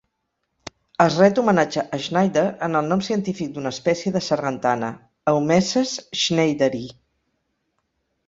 Es 1.03 1.17
ret 1.23 1.39
homenatge 1.41 1.81
a 1.97 1.97
Schneider 2.05 2.45
en 2.69 2.79
el 2.79 2.87
nom 2.93 3.03
científic 3.09 3.51
d'una 3.57 3.73
espècie 3.77 4.13
de 4.15 4.23
sargantana, 4.29 4.89
"Eumeces 5.33 5.93
schneideri". 6.23 6.83